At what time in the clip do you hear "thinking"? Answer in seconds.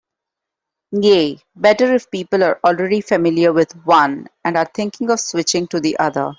4.73-5.11